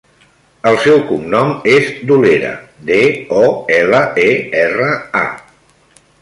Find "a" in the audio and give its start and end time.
5.23-6.03